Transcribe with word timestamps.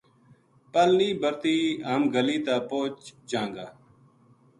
پل 0.71 0.89
نیہہ 0.97 1.19
برہتی 1.21 1.57
ہم 1.89 2.01
گلی 2.15 2.37
تا 2.45 2.55
پوہچ 2.69 2.97
جاں 3.29 3.49
گا 3.55 3.67